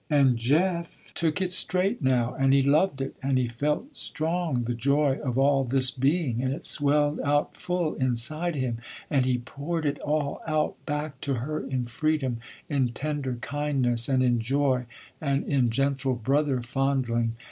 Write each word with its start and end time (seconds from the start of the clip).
And 0.09 0.35
Jeff 0.35 1.13
took 1.13 1.41
it 1.43 1.51
straight 1.51 2.01
now, 2.01 2.33
and 2.33 2.55
he 2.55 2.63
loved 2.63 3.01
it, 3.01 3.15
and 3.21 3.37
he 3.37 3.47
felt, 3.47 3.95
strong, 3.95 4.63
the 4.63 4.73
joy 4.73 5.19
of 5.23 5.37
all 5.37 5.63
this 5.63 5.91
being, 5.91 6.41
and 6.41 6.51
it 6.51 6.65
swelled 6.65 7.21
out 7.23 7.55
full 7.55 7.93
inside 7.93 8.55
him, 8.55 8.79
and 9.11 9.27
he 9.27 9.37
poured 9.37 9.85
it 9.85 9.99
all 10.01 10.41
out 10.47 10.83
back 10.87 11.21
to 11.21 11.35
her 11.35 11.59
in 11.59 11.85
freedom, 11.85 12.39
in 12.67 12.89
tender 12.93 13.35
kindness, 13.41 14.09
and 14.09 14.23
in 14.23 14.39
joy, 14.39 14.85
and 15.21 15.43
in 15.45 15.69
gentle 15.69 16.15
brother 16.15 16.63
fondling. 16.63 17.35